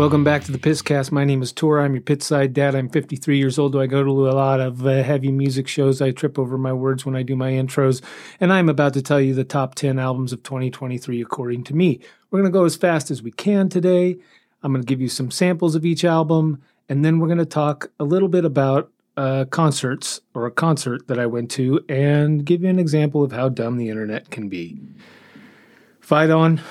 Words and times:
Welcome 0.00 0.24
back 0.24 0.44
to 0.44 0.52
the 0.52 0.56
Pisscast. 0.56 1.12
My 1.12 1.26
name 1.26 1.42
is 1.42 1.52
Tor. 1.52 1.78
I'm 1.78 1.92
your 1.92 2.00
pitside 2.00 2.54
dad. 2.54 2.74
I'm 2.74 2.88
53 2.88 3.36
years 3.36 3.58
old. 3.58 3.76
I 3.76 3.86
go 3.86 4.02
to 4.02 4.30
a 4.30 4.32
lot 4.32 4.58
of 4.58 4.86
uh, 4.86 5.02
heavy 5.02 5.30
music 5.30 5.68
shows. 5.68 6.00
I 6.00 6.10
trip 6.10 6.38
over 6.38 6.56
my 6.56 6.72
words 6.72 7.04
when 7.04 7.14
I 7.14 7.22
do 7.22 7.36
my 7.36 7.50
intros. 7.50 8.00
And 8.40 8.50
I'm 8.50 8.70
about 8.70 8.94
to 8.94 9.02
tell 9.02 9.20
you 9.20 9.34
the 9.34 9.44
top 9.44 9.74
10 9.74 9.98
albums 9.98 10.32
of 10.32 10.42
2023 10.42 11.20
according 11.20 11.64
to 11.64 11.76
me. 11.76 12.00
We're 12.30 12.40
going 12.40 12.50
to 12.50 12.58
go 12.58 12.64
as 12.64 12.76
fast 12.76 13.10
as 13.10 13.22
we 13.22 13.30
can 13.30 13.68
today. 13.68 14.16
I'm 14.62 14.72
going 14.72 14.80
to 14.80 14.86
give 14.86 15.02
you 15.02 15.08
some 15.10 15.30
samples 15.30 15.74
of 15.74 15.84
each 15.84 16.02
album. 16.02 16.62
And 16.88 17.04
then 17.04 17.18
we're 17.18 17.28
going 17.28 17.36
to 17.36 17.44
talk 17.44 17.90
a 18.00 18.04
little 18.04 18.30
bit 18.30 18.46
about 18.46 18.90
uh, 19.18 19.44
concerts 19.50 20.22
or 20.32 20.46
a 20.46 20.50
concert 20.50 21.08
that 21.08 21.18
I 21.18 21.26
went 21.26 21.50
to 21.50 21.84
and 21.90 22.42
give 22.42 22.62
you 22.62 22.70
an 22.70 22.78
example 22.78 23.22
of 23.22 23.32
how 23.32 23.50
dumb 23.50 23.76
the 23.76 23.90
internet 23.90 24.30
can 24.30 24.48
be. 24.48 24.78
Fight 26.00 26.30
on. 26.30 26.62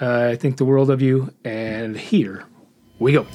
Uh, 0.00 0.28
I 0.30 0.36
think 0.36 0.58
the 0.58 0.64
world 0.64 0.90
of 0.90 1.02
you. 1.02 1.34
And 1.44 1.96
here 1.96 2.44
we 2.98 3.12
go. 3.12 3.26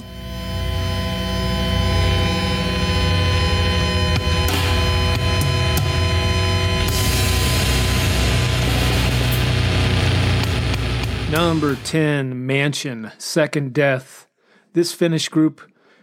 Number 11.30 11.74
10, 11.74 12.46
Mansion, 12.46 13.10
Second 13.18 13.72
Death. 13.72 14.28
This 14.72 14.92
Finnish 14.92 15.28
group 15.28 15.62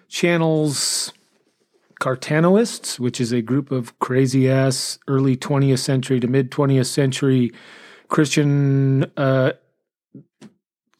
channels 0.09 1.13
Kartanoists, 2.01 2.99
which 2.99 3.21
is 3.21 3.31
a 3.31 3.41
group 3.41 3.71
of 3.71 3.97
crazy 3.99 4.49
ass 4.49 4.99
early 5.07 5.37
20th 5.37 5.79
century 5.79 6.19
to 6.19 6.27
mid 6.27 6.51
20th 6.51 6.87
century 6.87 7.51
Christian 8.09 9.05
uh, 9.15 9.53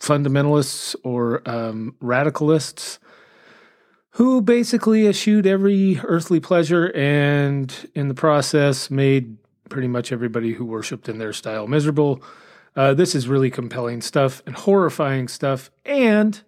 fundamentalists 0.02 0.96
or 1.04 1.48
um, 1.48 1.96
radicalists 2.02 2.98
who 4.16 4.42
basically 4.42 5.08
eschewed 5.08 5.46
every 5.46 6.02
earthly 6.04 6.40
pleasure 6.40 6.92
and 6.96 7.90
in 7.96 8.08
the 8.08 8.14
process 8.14 8.90
made 8.90 9.38
pretty 9.70 9.88
much 9.88 10.12
everybody 10.12 10.54
who 10.54 10.66
worshiped 10.66 11.08
in 11.08 11.18
their 11.18 11.32
style 11.32 11.68
miserable. 11.68 12.22
Uh, 12.76 12.94
this 12.94 13.16
is 13.16 13.28
really 13.28 13.50
compelling 13.50 14.02
stuff 14.02 14.42
and 14.46 14.56
horrifying 14.56 15.28
stuff. 15.28 15.70
And 15.86 16.42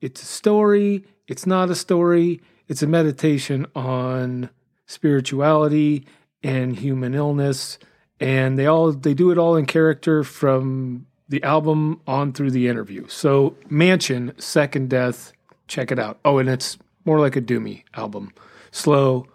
it's 0.00 0.22
a 0.22 0.26
story, 0.26 1.04
it's 1.26 1.46
not 1.46 1.70
a 1.70 1.74
story, 1.74 2.40
it's 2.68 2.82
a 2.82 2.86
meditation 2.86 3.66
on 3.74 4.50
spirituality 4.86 6.06
and 6.42 6.76
human 6.76 7.14
illness. 7.14 7.78
And 8.20 8.58
they 8.58 8.66
all 8.66 8.92
they 8.92 9.14
do 9.14 9.30
it 9.30 9.38
all 9.38 9.56
in 9.56 9.66
character 9.66 10.22
from 10.22 11.06
the 11.28 11.42
album 11.42 12.00
on 12.06 12.32
through 12.32 12.50
the 12.50 12.68
interview. 12.68 13.06
So 13.08 13.56
Mansion, 13.68 14.32
Second 14.38 14.90
Death, 14.90 15.32
check 15.66 15.90
it 15.90 15.98
out. 15.98 16.18
Oh, 16.24 16.38
and 16.38 16.48
it's 16.48 16.78
more 17.04 17.20
like 17.20 17.36
a 17.36 17.42
doomy 17.42 17.84
album. 17.94 18.32
Slow, 18.70 19.26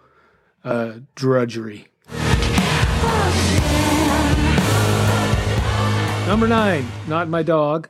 uh, 0.64 1.00
drudgery. 1.14 1.88
Number 6.26 6.48
nine, 6.48 6.86
not 7.08 7.28
my 7.28 7.42
dog. 7.42 7.88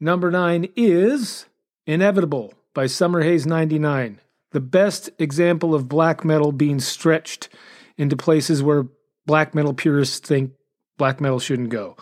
Number 0.00 0.30
nine 0.30 0.68
is 0.76 1.46
Inevitable 1.86 2.54
by 2.72 2.84
Summerhaze 2.84 3.46
99. 3.46 4.20
The 4.52 4.60
best 4.60 5.10
example 5.18 5.74
of 5.74 5.88
black 5.88 6.24
metal 6.24 6.52
being 6.52 6.80
stretched 6.80 7.48
into 7.96 8.16
places 8.16 8.62
where 8.62 8.86
black 9.26 9.54
metal 9.54 9.74
purists 9.74 10.18
think 10.18 10.52
black 10.96 11.20
metal 11.20 11.38
shouldn't 11.38 11.70
go. 11.70 11.96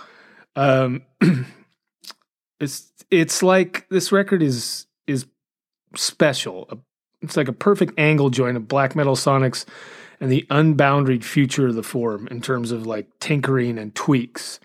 Um, 0.57 1.03
it's 2.61 2.93
it's 3.11 3.43
like 3.43 3.87
this 3.89 4.11
record 4.11 4.43
is 4.43 4.87
is 5.07 5.27
special. 5.95 6.83
It's 7.23 7.37
like 7.37 7.49
a 7.49 7.53
perfect 7.53 7.99
angle 7.99 8.31
joint 8.31 8.57
of 8.57 8.67
black 8.67 8.97
metal 8.97 9.17
sonics 9.17 9.65
and 10.21 10.33
the 10.33 10.47
unbounded 10.51 11.25
future 11.25 11.69
of 11.69 11.75
the 11.75 11.83
form 11.83 12.27
in 12.31 12.41
terms 12.41 12.73
of 12.73 12.87
like 12.87 13.07
tinkering 13.21 13.79
and 13.79 13.95
tweaks. 13.95 14.59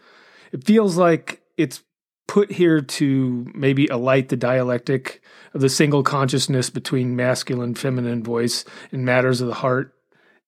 It 0.51 0.63
feels 0.63 0.97
like 0.97 1.41
it's 1.57 1.83
put 2.27 2.51
here 2.51 2.81
to 2.81 3.51
maybe 3.53 3.87
alight 3.87 4.29
the 4.29 4.37
dialectic 4.37 5.21
of 5.53 5.59
the 5.59 5.69
single 5.69 6.03
consciousness 6.03 6.69
between 6.69 7.15
masculine 7.15 7.75
feminine 7.75 8.23
voice 8.23 8.63
and 8.91 9.03
matters 9.03 9.41
of 9.41 9.47
the 9.47 9.53
heart 9.55 9.93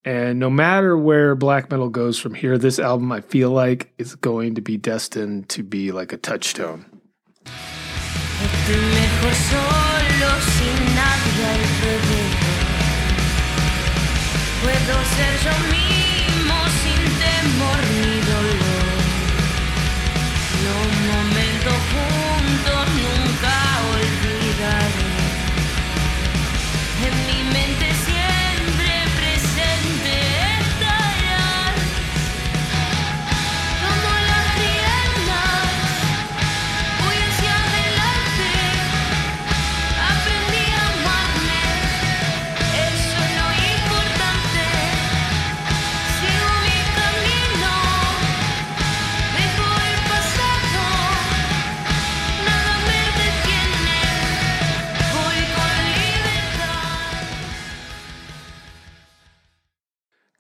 and 0.05 0.39
no 0.39 0.49
matter 0.49 0.97
where 0.97 1.35
black 1.35 1.71
metal 1.71 1.89
goes 1.89 2.19
from 2.19 2.33
here, 2.33 2.57
this 2.57 2.79
album 2.79 3.11
I 3.11 3.21
feel 3.21 3.51
like 3.51 3.93
is 3.97 4.15
going 4.15 4.55
to 4.55 4.61
be 4.61 4.77
destined 4.77 5.47
to 5.49 5.63
be 5.63 5.91
like 5.91 6.11
a 6.11 6.17
touchstone. 6.17 6.85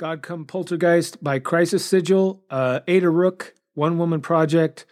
God 0.03 0.21
Come 0.21 0.43
Poltergeist 0.43 1.23
by 1.23 1.39
Crisis 1.39 1.85
Sigil. 1.85 2.43
Uh, 2.49 2.81
Ada 2.89 3.09
Rook, 3.09 3.55
One 3.73 3.97
Woman 3.97 4.19
Project, 4.19 4.85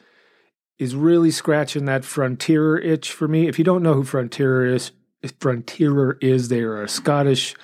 is 0.80 0.96
really 0.96 1.32
scratching 1.32 1.84
that 1.84 2.06
frontier 2.06 2.78
itch 2.78 3.12
for 3.12 3.28
me. 3.28 3.50
If 3.50 3.60
you 3.60 3.66
don't 3.66 3.84
know 3.84 3.94
who 3.94 4.06
Frontier 4.06 4.66
is, 4.66 4.94
Frontierer 5.38 6.18
is, 6.22 6.48
they 6.48 6.62
are 6.62 6.82
a 6.82 6.88
Scottish 6.88 7.56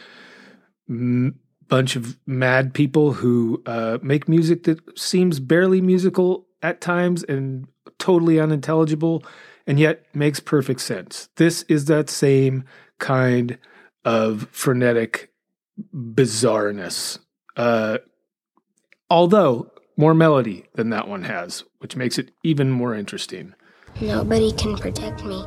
m- 0.89 1.39
bunch 1.69 1.95
of 1.95 2.17
mad 2.25 2.73
people 2.73 3.13
who 3.13 3.63
uh, 3.65 3.97
make 4.01 4.27
music 4.27 4.63
that 4.63 4.99
seems 4.99 5.39
barely 5.39 5.79
musical 5.79 6.47
at 6.61 6.81
times 6.81 7.23
and 7.23 7.65
totally 7.97 8.41
unintelligible, 8.41 9.23
and 9.65 9.79
yet 9.79 10.03
makes 10.13 10.41
perfect 10.41 10.81
sense. 10.81 11.29
This 11.37 11.61
is 11.69 11.85
that 11.85 12.09
same 12.09 12.65
kind 12.99 13.57
of 14.03 14.49
frenetic 14.51 15.31
bizarreness 15.95 17.19
uh, 17.57 17.97
although 19.09 19.71
more 19.97 20.13
melody 20.13 20.65
than 20.75 20.91
that 20.91 21.07
one 21.07 21.23
has, 21.23 21.63
which 21.79 21.95
makes 21.95 22.17
it 22.17 22.31
even 22.43 22.71
more 22.71 22.93
interesting. 22.95 23.53
Nobody 23.99 24.51
can 24.51 24.77
protect 24.77 25.25
me. 25.25 25.43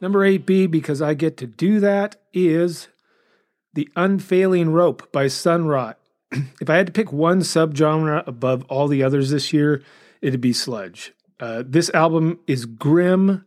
Number 0.00 0.20
8B, 0.20 0.70
because 0.70 1.02
I 1.02 1.14
get 1.14 1.36
to 1.38 1.46
do 1.46 1.80
that, 1.80 2.16
is 2.32 2.88
The 3.74 3.88
Unfailing 3.96 4.70
Rope 4.70 5.10
by 5.12 5.26
Sunrot. 5.26 5.96
if 6.32 6.70
I 6.70 6.76
had 6.76 6.86
to 6.86 6.92
pick 6.92 7.12
one 7.12 7.40
subgenre 7.40 8.26
above 8.26 8.64
all 8.68 8.88
the 8.88 9.02
others 9.02 9.30
this 9.30 9.52
year, 9.52 9.82
it'd 10.22 10.40
be 10.40 10.52
sludge. 10.52 11.12
Uh, 11.40 11.62
this 11.66 11.90
album 11.90 12.40
is 12.46 12.64
grim 12.64 13.44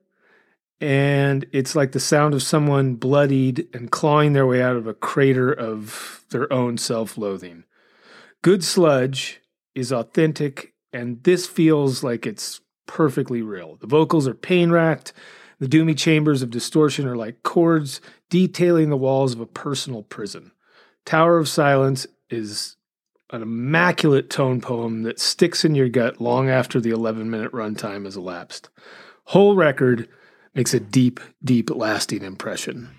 and 0.81 1.45
it's 1.51 1.75
like 1.75 1.91
the 1.91 1.99
sound 1.99 2.33
of 2.33 2.41
someone 2.41 2.95
bloodied 2.95 3.67
and 3.71 3.91
clawing 3.91 4.33
their 4.33 4.47
way 4.47 4.63
out 4.63 4.75
of 4.75 4.87
a 4.87 4.95
crater 4.95 5.53
of 5.53 6.25
their 6.31 6.51
own 6.51 6.77
self 6.77 7.17
loathing. 7.17 7.63
Good 8.41 8.63
sludge 8.63 9.41
is 9.75 9.93
authentic, 9.93 10.73
and 10.91 11.23
this 11.23 11.45
feels 11.45 12.03
like 12.03 12.25
it's 12.25 12.61
perfectly 12.87 13.43
real. 13.43 13.77
The 13.79 13.87
vocals 13.87 14.27
are 14.27 14.33
pain 14.33 14.71
racked, 14.71 15.13
the 15.61 15.67
doomy 15.67 15.95
chambers 15.95 16.41
of 16.41 16.49
distortion 16.49 17.07
are 17.07 17.15
like 17.15 17.43
chords 17.43 18.01
detailing 18.31 18.89
the 18.89 18.97
walls 18.97 19.33
of 19.33 19.39
a 19.39 19.45
personal 19.45 20.01
prison. 20.01 20.51
Tower 21.05 21.37
of 21.37 21.47
Silence 21.47 22.07
is 22.31 22.77
an 23.29 23.43
immaculate 23.43 24.31
tone 24.31 24.59
poem 24.59 25.03
that 25.03 25.19
sticks 25.19 25.63
in 25.63 25.75
your 25.75 25.87
gut 25.87 26.19
long 26.19 26.49
after 26.49 26.81
the 26.81 26.89
11 26.89 27.29
minute 27.29 27.51
runtime 27.51 28.05
has 28.05 28.17
elapsed. 28.17 28.69
Whole 29.25 29.55
record 29.55 30.09
makes 30.55 30.73
a 30.73 30.79
deep, 30.79 31.19
deep, 31.43 31.69
lasting 31.69 32.23
impression. 32.23 32.89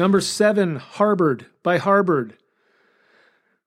Number 0.00 0.22
seven, 0.22 0.76
Harboured 0.76 1.44
by 1.62 1.76
Harboured. 1.76 2.32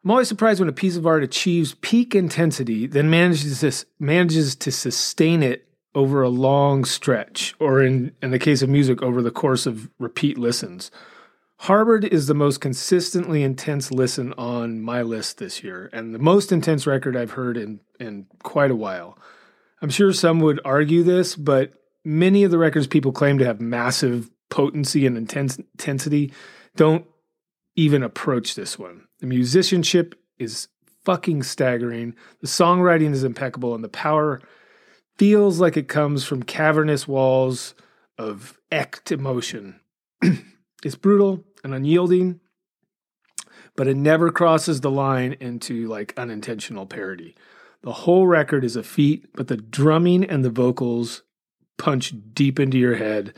I'm 0.04 0.10
always 0.10 0.28
surprised 0.28 0.60
when 0.60 0.68
a 0.68 0.74
piece 0.74 0.98
of 0.98 1.06
art 1.06 1.24
achieves 1.24 1.76
peak 1.76 2.16
intensity, 2.16 2.88
then 2.88 3.08
manages 3.08 3.60
to, 3.60 3.86
manages 4.00 4.56
to 4.56 4.72
sustain 4.72 5.44
it 5.44 5.68
over 5.94 6.24
a 6.24 6.30
long 6.30 6.86
stretch, 6.86 7.54
or 7.60 7.84
in, 7.84 8.16
in 8.20 8.32
the 8.32 8.40
case 8.40 8.64
of 8.64 8.70
music, 8.70 9.04
over 9.04 9.22
the 9.22 9.30
course 9.30 9.68
of 9.68 9.92
repeat 10.00 10.40
listens. 10.40 10.90
Harboured 11.58 12.04
is 12.04 12.26
the 12.26 12.34
most 12.34 12.60
consistently 12.60 13.44
intense 13.44 13.92
listen 13.92 14.34
on 14.34 14.82
my 14.82 15.04
list 15.04 15.38
this 15.38 15.64
year, 15.64 15.88
and 15.94 16.16
the 16.16 16.20
most 16.20 16.52
intense 16.52 16.88
record 16.88 17.16
I've 17.16 17.34
heard 17.34 17.58
in, 17.58 17.80
in 18.00 18.26
quite 18.42 18.72
a 18.72 18.76
while. 18.76 19.20
I'm 19.84 19.92
sure 19.92 20.12
some 20.12 20.40
would 20.40 20.60
argue 20.66 21.04
this, 21.04 21.36
but 21.36 21.74
many 22.04 22.44
of 22.44 22.50
the 22.50 22.58
records 22.58 22.88
people 22.88 23.12
claim 23.12 23.38
to 23.38 23.46
have 23.46 23.62
massive 23.62 24.32
potency 24.54 25.08
and 25.08 25.18
intensity 25.18 26.32
don't 26.76 27.08
even 27.76 28.04
approach 28.04 28.54
this 28.54 28.78
one. 28.78 29.08
The 29.20 29.26
musicianship 29.26 30.14
is 30.38 30.68
fucking 31.04 31.42
staggering. 31.42 32.14
The 32.40 32.48
songwriting 32.48 33.14
is 33.14 33.24
impeccable, 33.24 33.74
and 33.74 33.84
the 33.84 33.90
power 33.90 34.42
feels 35.18 35.60
like 35.60 35.76
it 35.76 35.88
comes 35.88 36.24
from 36.24 36.44
cavernous 36.44 37.08
walls 37.08 37.74
of 38.20 38.60
ect 38.72 39.12
emotion. 39.12 39.80
it's 40.84 40.96
brutal 40.96 41.44
and 41.64 41.74
unyielding, 41.74 42.40
but 43.76 43.88
it 43.88 43.98
never 43.98 44.32
crosses 44.32 44.82
the 44.82 44.92
line 44.92 45.36
into 45.40 45.88
like 45.88 46.14
unintentional 46.16 46.86
parody. 46.86 47.36
The 47.82 47.92
whole 47.92 48.28
record 48.28 48.64
is 48.64 48.76
a 48.76 48.84
feat, 48.84 49.26
but 49.34 49.48
the 49.48 49.58
drumming 49.58 50.24
and 50.24 50.46
the 50.46 50.52
vocals 50.52 51.24
punch 51.80 52.14
deep 52.36 52.60
into 52.60 52.78
your 52.78 52.98
head 52.98 53.34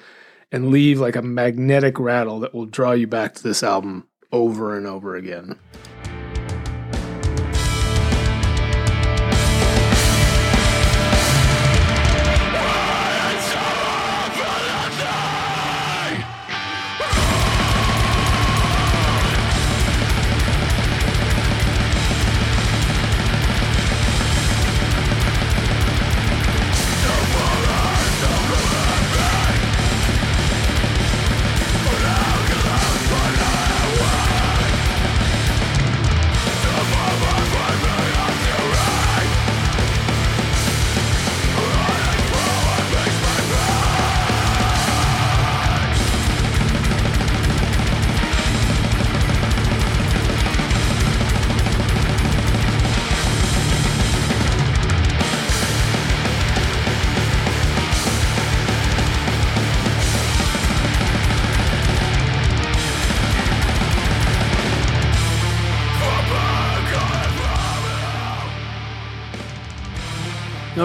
and 0.51 0.69
leave 0.69 0.99
like 0.99 1.15
a 1.15 1.21
magnetic 1.21 1.99
rattle 1.99 2.39
that 2.39 2.53
will 2.53 2.65
draw 2.65 2.91
you 2.91 3.07
back 3.07 3.35
to 3.35 3.43
this 3.43 3.63
album 3.63 4.07
over 4.31 4.77
and 4.77 4.87
over 4.87 5.15
again. 5.15 5.59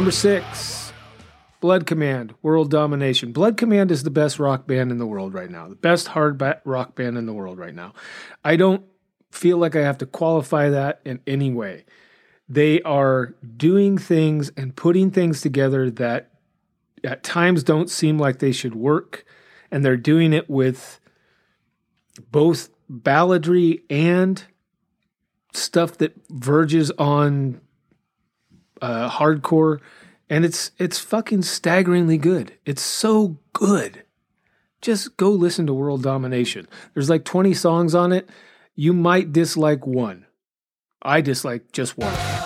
Number 0.00 0.12
six, 0.12 0.94
Blood 1.60 1.84
Command, 1.84 2.34
World 2.40 2.70
Domination. 2.70 3.32
Blood 3.32 3.58
Command 3.58 3.90
is 3.90 4.02
the 4.02 4.08
best 4.08 4.38
rock 4.38 4.66
band 4.66 4.90
in 4.90 4.96
the 4.96 5.06
world 5.06 5.34
right 5.34 5.50
now, 5.50 5.68
the 5.68 5.74
best 5.74 6.08
hard 6.08 6.40
rock 6.64 6.94
band 6.94 7.18
in 7.18 7.26
the 7.26 7.34
world 7.34 7.58
right 7.58 7.74
now. 7.74 7.92
I 8.42 8.56
don't 8.56 8.82
feel 9.30 9.58
like 9.58 9.76
I 9.76 9.82
have 9.82 9.98
to 9.98 10.06
qualify 10.06 10.70
that 10.70 11.02
in 11.04 11.20
any 11.26 11.52
way. 11.52 11.84
They 12.48 12.80
are 12.80 13.34
doing 13.58 13.98
things 13.98 14.50
and 14.56 14.74
putting 14.74 15.10
things 15.10 15.42
together 15.42 15.90
that 15.90 16.30
at 17.04 17.22
times 17.22 17.62
don't 17.62 17.90
seem 17.90 18.18
like 18.18 18.38
they 18.38 18.52
should 18.52 18.74
work, 18.74 19.26
and 19.70 19.84
they're 19.84 19.98
doing 19.98 20.32
it 20.32 20.48
with 20.48 20.98
both 22.30 22.70
balladry 22.90 23.82
and 23.90 24.42
stuff 25.52 25.98
that 25.98 26.14
verges 26.30 26.90
on 26.92 27.60
uh, 28.80 29.10
hardcore, 29.10 29.80
and 30.28 30.44
it's 30.44 30.70
it's 30.78 30.98
fucking 30.98 31.42
staggeringly 31.42 32.18
good. 32.18 32.54
It's 32.64 32.82
so 32.82 33.38
good. 33.52 34.04
Just 34.80 35.16
go 35.16 35.30
listen 35.30 35.66
to 35.66 35.74
World 35.74 36.02
Domination. 36.02 36.66
There's 36.94 37.10
like 37.10 37.24
20 37.24 37.52
songs 37.52 37.94
on 37.94 38.12
it. 38.12 38.28
You 38.74 38.94
might 38.94 39.32
dislike 39.32 39.86
one. 39.86 40.24
I 41.02 41.20
dislike 41.20 41.72
just 41.72 41.98
one. 41.98 42.39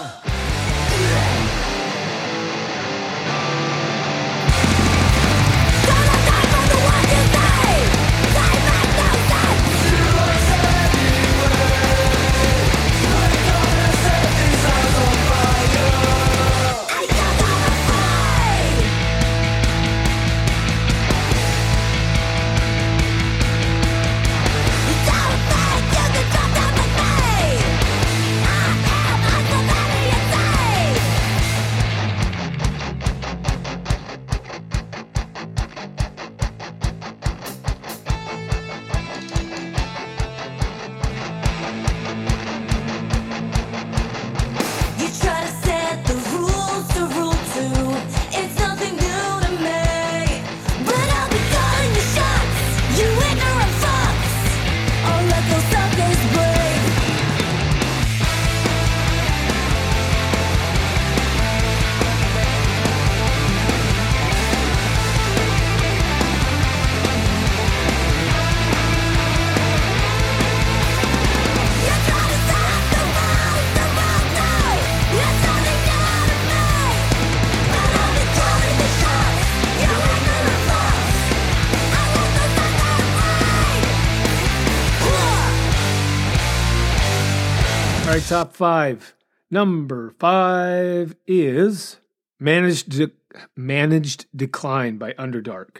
Right, 88.14 88.23
top 88.28 88.54
five. 88.54 89.12
Number 89.50 90.14
five 90.21 91.16
is 91.26 91.99
Managed 92.38 92.90
De- 92.90 93.11
Managed 93.56 94.26
Decline 94.37 94.99
by 94.99 95.14
Underdark. 95.14 95.78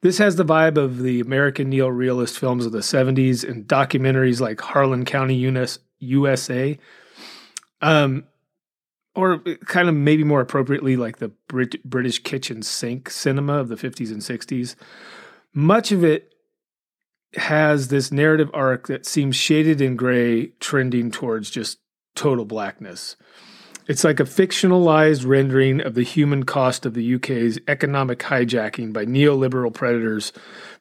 This 0.00 0.16
has 0.16 0.36
the 0.36 0.46
vibe 0.46 0.78
of 0.78 1.02
the 1.02 1.20
American 1.20 1.68
neo-realist 1.68 2.38
films 2.38 2.64
of 2.64 2.72
the 2.72 2.78
70s 2.78 3.46
and 3.46 3.66
documentaries 3.68 4.40
like 4.40 4.62
Harlan 4.62 5.04
County, 5.04 5.34
USA. 5.98 6.78
Um, 7.82 8.24
or 9.14 9.40
kind 9.66 9.90
of 9.90 9.94
maybe 9.94 10.24
more 10.24 10.40
appropriately 10.40 10.96
like 10.96 11.18
the 11.18 11.28
Brit- 11.48 11.84
British 11.84 12.22
kitchen 12.22 12.62
sink 12.62 13.10
cinema 13.10 13.58
of 13.58 13.68
the 13.68 13.76
50s 13.76 14.10
and 14.10 14.22
60s. 14.22 14.74
Much 15.52 15.92
of 15.92 16.02
it 16.02 16.32
has 17.36 17.88
this 17.88 18.10
narrative 18.10 18.50
arc 18.54 18.86
that 18.86 19.06
seems 19.06 19.36
shaded 19.36 19.80
in 19.80 19.96
gray, 19.96 20.48
trending 20.60 21.10
towards 21.10 21.50
just 21.50 21.78
total 22.14 22.44
blackness. 22.44 23.16
It's 23.86 24.04
like 24.04 24.20
a 24.20 24.24
fictionalized 24.24 25.26
rendering 25.26 25.80
of 25.80 25.94
the 25.94 26.02
human 26.02 26.44
cost 26.44 26.84
of 26.84 26.92
the 26.92 27.14
UK's 27.14 27.58
economic 27.68 28.18
hijacking 28.18 28.92
by 28.92 29.06
neoliberal 29.06 29.72
predators 29.72 30.32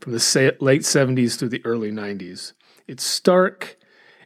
from 0.01 0.11
the 0.11 0.55
late 0.59 0.81
70s 0.81 1.39
through 1.39 1.49
the 1.49 1.65
early 1.65 1.89
90s. 1.89 2.51
It's 2.85 3.03
stark 3.03 3.77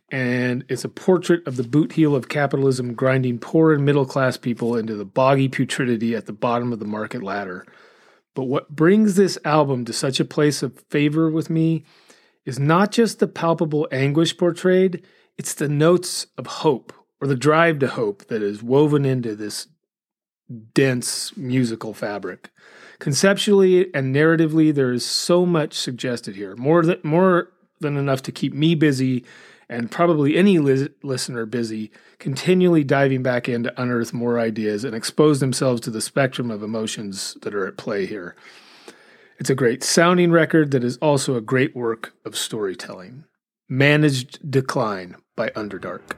and 0.09 0.65
it's 0.67 0.83
a 0.83 0.89
portrait 0.89 1.45
of 1.47 1.57
the 1.57 1.63
boot 1.63 1.93
heel 1.93 2.15
of 2.15 2.27
capitalism 2.27 2.93
grinding 2.93 3.37
poor 3.39 3.71
and 3.71 3.85
middle 3.85 4.05
class 4.05 4.35
people 4.35 4.75
into 4.75 4.95
the 4.95 5.05
boggy 5.05 5.47
putridity 5.47 6.17
at 6.17 6.25
the 6.25 6.33
bottom 6.33 6.73
of 6.73 6.79
the 6.79 6.85
market 6.85 7.21
ladder. 7.21 7.65
But 8.33 8.45
what 8.45 8.75
brings 8.75 9.15
this 9.15 9.37
album 9.45 9.85
to 9.85 9.93
such 9.93 10.19
a 10.19 10.25
place 10.25 10.63
of 10.63 10.83
favor 10.89 11.29
with 11.29 11.49
me 11.49 11.85
is 12.45 12.59
not 12.59 12.91
just 12.91 13.19
the 13.19 13.27
palpable 13.27 13.87
anguish 13.91 14.37
portrayed, 14.37 15.05
it's 15.37 15.53
the 15.53 15.69
notes 15.69 16.27
of 16.37 16.47
hope 16.47 16.93
or 17.19 17.27
the 17.27 17.35
drive 17.35 17.79
to 17.79 17.87
hope 17.87 18.27
that 18.27 18.41
is 18.41 18.63
woven 18.63 19.05
into 19.05 19.35
this 19.35 19.67
dense 20.73 21.35
musical 21.37 21.93
fabric. 21.93 22.49
Conceptually 22.99 23.93
and 23.93 24.15
narratively, 24.15 24.73
there 24.73 24.91
is 24.91 25.05
so 25.05 25.45
much 25.45 25.73
suggested 25.73 26.35
here, 26.35 26.55
more 26.55 26.83
than, 26.83 26.99
more 27.03 27.51
than 27.79 27.97
enough 27.97 28.21
to 28.23 28.31
keep 28.31 28.53
me 28.53 28.75
busy 28.75 29.25
and 29.69 29.89
probably 29.89 30.35
any 30.35 30.59
li- 30.59 30.89
listener 31.01 31.45
busy, 31.45 31.91
continually 32.19 32.83
diving 32.83 33.23
back 33.23 33.47
in 33.47 33.63
to 33.63 33.81
unearth 33.81 34.13
more 34.13 34.37
ideas 34.37 34.83
and 34.83 34.93
expose 34.93 35.39
themselves 35.39 35.79
to 35.81 35.89
the 35.89 36.01
spectrum 36.01 36.51
of 36.51 36.61
emotions 36.61 37.37
that 37.41 37.55
are 37.55 37.65
at 37.65 37.77
play 37.77 38.05
here. 38.05 38.35
It's 39.41 39.49
a 39.49 39.55
great 39.55 39.83
sounding 39.83 40.29
record 40.29 40.69
that 40.69 40.83
is 40.83 40.97
also 40.97 41.33
a 41.33 41.41
great 41.41 41.75
work 41.75 42.13
of 42.23 42.37
storytelling. 42.37 43.23
Managed 43.67 44.51
Decline 44.51 45.15
by 45.35 45.49
Underdark. 45.55 46.15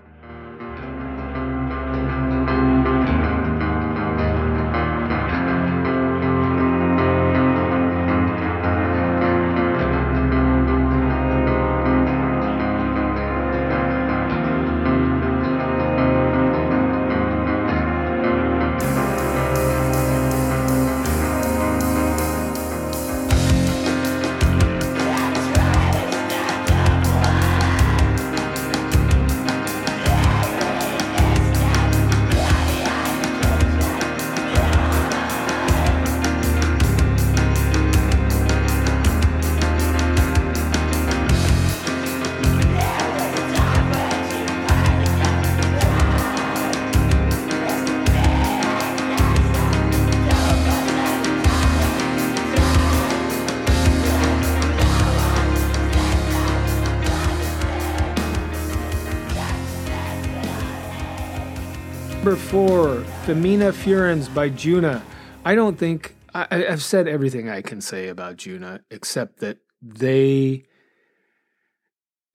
Number 62.34 62.48
four, 62.48 63.04
Femina 63.28 63.72
Furens 63.72 64.28
by 64.28 64.50
Djunah. 64.50 65.04
I 65.46 65.54
don't 65.54 65.78
think 65.78 66.16
I, 66.34 66.66
have 66.68 66.82
said 66.82 67.08
everything 67.08 67.48
I 67.48 67.62
can 67.62 67.80
say 67.80 68.08
about 68.08 68.38
Djunah, 68.38 68.80
except 68.90 69.40
that 69.42 69.60
they 69.84 70.66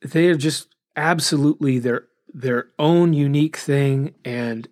they 0.00 0.28
are 0.28 0.37
just 0.37 0.69
absolutely 0.95 1.81
their 1.81 2.05
their 2.33 2.69
own 2.78 3.12
unique 3.12 3.57
thing. 3.57 4.14
And 4.25 4.69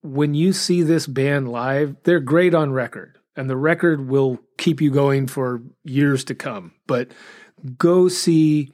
when 0.00 0.32
you 0.32 0.54
see 0.54 0.80
this 0.80 1.06
band 1.06 1.52
live, 1.52 1.96
they're 2.04 2.20
great 2.20 2.54
on 2.54 2.72
record, 2.72 3.18
and 3.36 3.50
the 3.50 3.58
record 3.58 4.08
will 4.08 4.38
keep 4.56 4.80
you 4.80 4.90
going 4.90 5.26
for 5.26 5.60
years 5.84 6.24
to 6.24 6.34
come. 6.34 6.72
But 6.86 7.12
go 7.76 8.08
see 8.08 8.72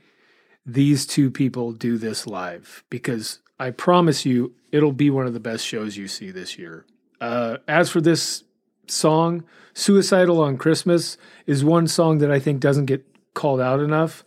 these 0.64 1.04
two 1.04 1.32
people 1.32 1.72
do 1.72 1.98
this 1.98 2.28
live 2.28 2.84
because 2.90 3.40
I 3.58 3.70
promise 3.70 4.24
you, 4.24 4.54
it'll 4.72 4.92
be 4.92 5.10
one 5.10 5.26
of 5.26 5.34
the 5.34 5.40
best 5.40 5.66
shows 5.66 5.96
you 5.96 6.08
see 6.08 6.30
this 6.30 6.58
year. 6.58 6.86
Uh, 7.20 7.58
as 7.66 7.90
for 7.90 8.00
this 8.00 8.44
song, 8.86 9.44
Suicidal 9.74 10.40
on 10.40 10.56
Christmas 10.56 11.16
is 11.46 11.64
one 11.64 11.86
song 11.86 12.18
that 12.18 12.30
I 12.30 12.38
think 12.38 12.60
doesn't 12.60 12.86
get 12.86 13.04
called 13.34 13.60
out 13.60 13.80
enough. 13.80 14.24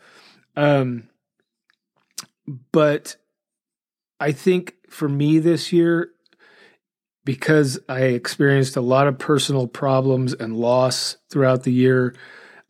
Um, 0.56 1.10
but 2.72 3.16
I 4.20 4.32
think 4.32 4.76
for 4.90 5.08
me 5.08 5.40
this 5.40 5.72
year, 5.72 6.12
because 7.24 7.80
I 7.88 8.02
experienced 8.02 8.76
a 8.76 8.82
lot 8.82 9.08
of 9.08 9.20
personal 9.20 9.68
problems 9.68 10.34
and 10.34 10.58
loss 10.58 11.18
throughout 11.30 11.64
the 11.64 11.72
year, 11.72 12.16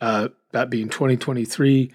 uh, 0.01 0.29
that 0.51 0.69
being 0.69 0.89
2023, 0.89 1.91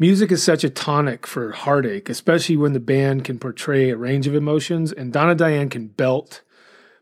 Music 0.00 0.32
is 0.32 0.42
such 0.42 0.64
a 0.64 0.70
tonic 0.70 1.26
for 1.26 1.52
heartache, 1.52 2.08
especially 2.08 2.56
when 2.56 2.72
the 2.72 2.80
band 2.80 3.22
can 3.22 3.38
portray 3.38 3.90
a 3.90 3.96
range 3.98 4.26
of 4.26 4.34
emotions, 4.34 4.92
and 4.92 5.12
Donna 5.12 5.34
Diane 5.34 5.68
can 5.68 5.88
belt, 5.88 6.40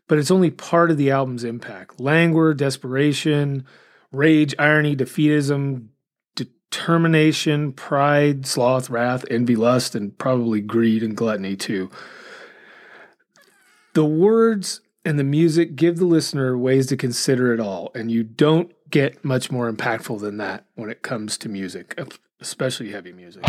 but 0.09 0.17
it's 0.17 0.29
only 0.29 0.51
part 0.51 0.91
of 0.91 0.97
the 0.97 1.09
album's 1.09 1.45
impact. 1.45 2.01
Languor, 2.01 2.53
desperation, 2.53 3.65
rage, 4.11 4.53
irony, 4.59 4.97
defeatism, 4.97 5.87
determination, 6.35 7.71
pride, 7.71 8.45
sloth, 8.45 8.89
wrath, 8.89 9.23
envy, 9.31 9.55
lust, 9.55 9.95
and 9.95 10.17
probably 10.17 10.59
greed 10.59 11.01
and 11.01 11.15
gluttony 11.15 11.55
too. 11.55 11.89
The 13.93 14.03
words 14.03 14.81
and 15.05 15.17
the 15.17 15.23
music 15.23 15.77
give 15.77 15.99
the 15.99 16.05
listener 16.05 16.57
ways 16.57 16.87
to 16.87 16.97
consider 16.97 17.53
it 17.53 17.61
all, 17.61 17.91
and 17.95 18.11
you 18.11 18.23
don't 18.23 18.73
get 18.89 19.23
much 19.23 19.49
more 19.49 19.71
impactful 19.71 20.19
than 20.19 20.35
that 20.35 20.65
when 20.75 20.89
it 20.89 21.01
comes 21.01 21.37
to 21.37 21.47
music 21.47 21.97
especially 22.41 22.91
heavy 22.91 23.11
music. 23.11 23.43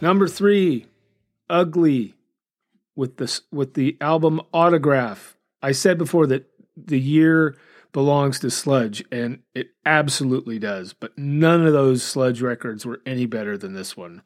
Number 0.00 0.28
three, 0.28 0.86
Ugly, 1.50 2.14
with 2.94 3.16
the 3.16 3.40
with 3.50 3.74
the 3.74 3.96
album 4.00 4.40
Autograph. 4.52 5.36
I 5.60 5.72
said 5.72 5.98
before 5.98 6.26
that 6.28 6.48
the 6.76 7.00
year 7.00 7.56
belongs 7.92 8.38
to 8.40 8.50
sludge, 8.50 9.02
and 9.10 9.40
it 9.54 9.70
absolutely 9.84 10.58
does. 10.58 10.92
But 10.92 11.18
none 11.18 11.66
of 11.66 11.72
those 11.72 12.02
sludge 12.02 12.40
records 12.40 12.86
were 12.86 13.00
any 13.04 13.26
better 13.26 13.58
than 13.58 13.74
this 13.74 13.96
one. 13.96 14.22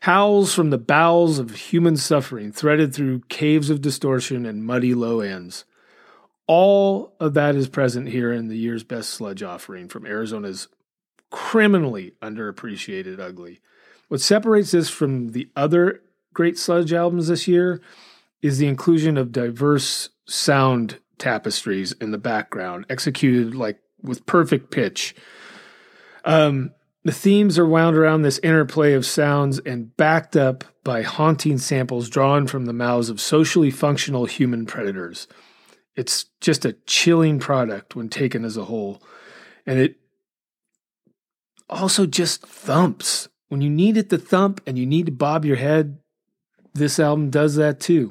Howls 0.00 0.54
from 0.54 0.70
the 0.70 0.78
bowels 0.78 1.38
of 1.38 1.50
human 1.54 1.96
suffering, 1.96 2.52
threaded 2.52 2.94
through 2.94 3.20
caves 3.28 3.70
of 3.70 3.80
distortion 3.80 4.44
and 4.44 4.64
muddy 4.64 4.94
low 4.94 5.20
ends. 5.20 5.64
All 6.46 7.14
of 7.18 7.34
that 7.34 7.54
is 7.56 7.68
present 7.68 8.08
here 8.08 8.32
in 8.32 8.48
the 8.48 8.56
year's 8.56 8.84
best 8.84 9.10
sludge 9.10 9.42
offering 9.42 9.88
from 9.88 10.06
Arizona's 10.06 10.68
criminally 11.30 12.14
underappreciated 12.22 13.18
Ugly. 13.18 13.60
What 14.08 14.20
separates 14.20 14.70
this 14.70 14.88
from 14.88 15.28
the 15.28 15.48
other 15.56 16.00
great 16.32 16.58
sludge 16.58 16.92
albums 16.92 17.28
this 17.28 17.48
year 17.48 17.80
is 18.42 18.58
the 18.58 18.68
inclusion 18.68 19.16
of 19.16 19.32
diverse 19.32 20.10
sound 20.26 20.98
tapestries 21.18 21.92
in 21.92 22.10
the 22.10 22.18
background, 22.18 22.86
executed 22.88 23.54
like 23.54 23.78
with 24.02 24.26
perfect 24.26 24.70
pitch. 24.70 25.14
Um, 26.24 26.72
the 27.04 27.12
themes 27.12 27.58
are 27.58 27.66
wound 27.66 27.96
around 27.96 28.22
this 28.22 28.40
interplay 28.40 28.92
of 28.92 29.06
sounds 29.06 29.60
and 29.60 29.96
backed 29.96 30.36
up 30.36 30.64
by 30.84 31.02
haunting 31.02 31.58
samples 31.58 32.10
drawn 32.10 32.46
from 32.46 32.66
the 32.66 32.72
mouths 32.72 33.08
of 33.08 33.20
socially 33.20 33.70
functional 33.70 34.26
human 34.26 34.66
predators. 34.66 35.28
It's 35.94 36.26
just 36.40 36.64
a 36.64 36.76
chilling 36.86 37.38
product 37.38 37.96
when 37.96 38.08
taken 38.08 38.44
as 38.44 38.56
a 38.56 38.64
whole. 38.64 39.02
And 39.64 39.78
it 39.78 39.96
also 41.70 42.06
just 42.06 42.46
thumps. 42.46 43.28
When 43.48 43.60
you 43.60 43.70
need 43.70 43.96
it 43.96 44.10
to 44.10 44.18
thump 44.18 44.60
and 44.66 44.76
you 44.76 44.86
need 44.86 45.06
to 45.06 45.12
bob 45.12 45.44
your 45.44 45.56
head, 45.56 45.98
this 46.74 46.98
album 46.98 47.30
does 47.30 47.54
that 47.54 47.78
too. 47.78 48.10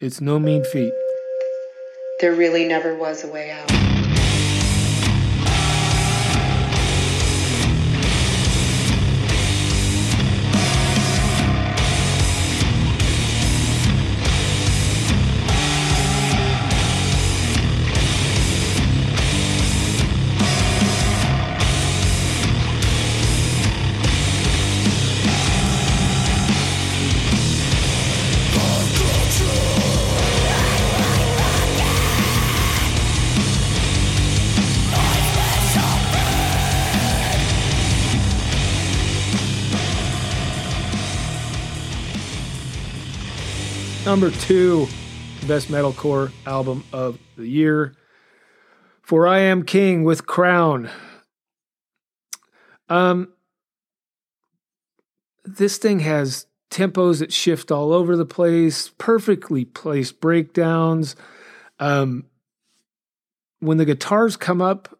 It's 0.00 0.20
no 0.20 0.40
mean 0.40 0.64
feat. 0.64 0.92
There 2.20 2.34
really 2.34 2.66
never 2.66 2.96
was 2.96 3.22
a 3.22 3.28
way 3.28 3.52
out. 3.52 3.81
Number 44.04 44.32
two, 44.32 44.88
best 45.46 45.68
metalcore 45.68 46.32
album 46.44 46.82
of 46.92 47.20
the 47.36 47.46
year. 47.46 47.94
For 49.00 49.28
I 49.28 49.38
Am 49.38 49.62
King 49.62 50.02
with 50.02 50.26
Crown. 50.26 50.90
Um, 52.88 53.32
this 55.44 55.78
thing 55.78 56.00
has 56.00 56.46
tempos 56.68 57.20
that 57.20 57.32
shift 57.32 57.70
all 57.70 57.92
over 57.92 58.16
the 58.16 58.26
place, 58.26 58.90
perfectly 58.98 59.64
placed 59.64 60.20
breakdowns. 60.20 61.14
Um, 61.78 62.24
when 63.60 63.76
the 63.76 63.84
guitars 63.84 64.36
come 64.36 64.60
up, 64.60 64.98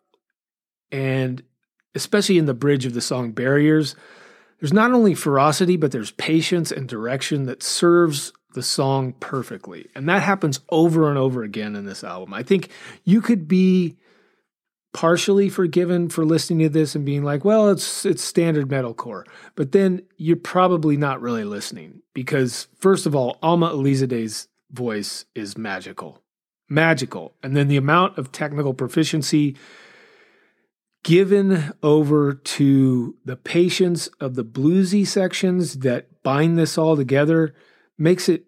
and 0.92 1.42
especially 1.96 2.38
in 2.38 2.46
the 2.46 2.54
bridge 2.54 2.86
of 2.86 2.94
the 2.94 3.00
song 3.00 3.32
Barriers, 3.32 3.96
there's 4.60 4.72
not 4.72 4.92
only 4.92 5.16
ferocity, 5.16 5.76
but 5.76 5.90
there's 5.90 6.12
patience 6.12 6.70
and 6.70 6.88
direction 6.88 7.46
that 7.46 7.64
serves 7.64 8.32
the 8.54 8.62
song 8.62 9.12
perfectly. 9.14 9.88
And 9.94 10.08
that 10.08 10.22
happens 10.22 10.60
over 10.70 11.08
and 11.08 11.18
over 11.18 11.42
again 11.42 11.76
in 11.76 11.84
this 11.84 12.04
album. 12.04 12.34
I 12.34 12.42
think 12.42 12.70
you 13.04 13.20
could 13.20 13.48
be 13.48 13.96
partially 14.92 15.48
forgiven 15.48 16.08
for 16.08 16.24
listening 16.24 16.60
to 16.60 16.68
this 16.68 16.94
and 16.94 17.04
being 17.04 17.24
like, 17.24 17.44
well, 17.44 17.70
it's 17.70 18.04
it's 18.04 18.22
standard 18.22 18.68
metalcore. 18.68 19.24
But 19.54 19.72
then 19.72 20.02
you're 20.16 20.36
probably 20.36 20.96
not 20.96 21.20
really 21.20 21.44
listening 21.44 22.02
because 22.14 22.68
first 22.78 23.06
of 23.06 23.14
all, 23.14 23.38
Alma 23.42 23.70
Alizadeh's 23.70 24.48
voice 24.70 25.24
is 25.34 25.56
magical. 25.56 26.22
Magical. 26.68 27.34
And 27.42 27.56
then 27.56 27.68
the 27.68 27.76
amount 27.76 28.18
of 28.18 28.32
technical 28.32 28.74
proficiency 28.74 29.56
given 31.04 31.72
over 31.82 32.32
to 32.32 33.16
the 33.24 33.36
patience 33.36 34.06
of 34.20 34.34
the 34.34 34.44
bluesy 34.44 35.06
sections 35.06 35.78
that 35.78 36.22
bind 36.22 36.56
this 36.56 36.78
all 36.78 36.96
together 36.96 37.54
makes 38.02 38.28
it 38.28 38.44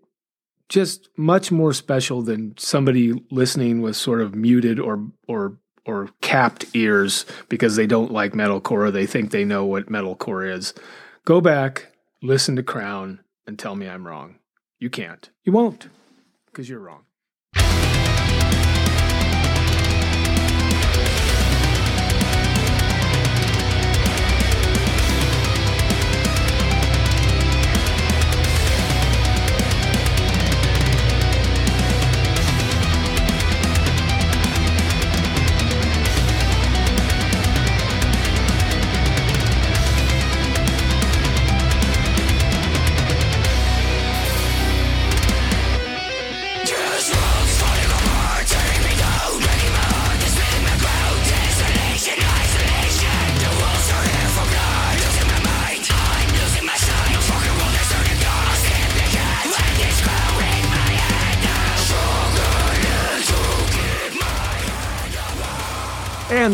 just 0.68 1.08
much 1.16 1.52
more 1.52 1.72
special 1.72 2.22
than 2.22 2.54
somebody 2.58 3.12
listening 3.30 3.80
with 3.80 3.94
sort 3.94 4.20
of 4.20 4.34
muted 4.34 4.80
or 4.80 5.06
or 5.28 5.58
or 5.86 6.08
capped 6.20 6.64
ears 6.74 7.24
because 7.48 7.76
they 7.76 7.86
don't 7.86 8.10
like 8.10 8.32
metalcore 8.32 8.86
or 8.86 8.90
they 8.90 9.06
think 9.06 9.30
they 9.30 9.44
know 9.44 9.64
what 9.64 9.86
metalcore 9.90 10.50
is. 10.50 10.74
Go 11.24 11.40
back, 11.40 11.92
listen 12.22 12.56
to 12.56 12.62
Crown, 12.62 13.20
and 13.46 13.58
tell 13.58 13.76
me 13.76 13.86
I'm 13.88 14.06
wrong. 14.06 14.36
You 14.78 14.90
can't. 14.90 15.30
You 15.44 15.52
won't, 15.52 15.88
because 16.46 16.68
you're 16.68 16.80
wrong. 16.80 17.04